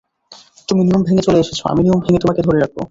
তুমি 0.69 0.81
নিয়ম 0.83 1.01
ভেঙে 1.03 1.23
চলে 1.27 1.39
এসেছ, 1.39 1.59
আমি 1.65 1.81
নিয়ম 1.83 1.99
ভেঙে 1.99 2.19
তোমাকে 2.19 2.41
ধরে 2.41 2.57
রাখব। 2.59 2.77